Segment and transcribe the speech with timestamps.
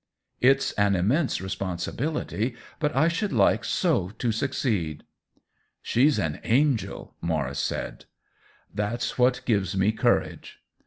[0.39, 5.03] "It's an immense responsibility; but I should like so to succeed.""
[5.83, 8.05] She's an angel!" Maurice S2tid."
[8.73, 10.57] That's what gives me courage."